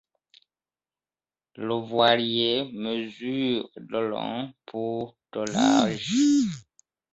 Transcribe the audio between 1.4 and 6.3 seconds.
Le voilier mesure de long, pour de large.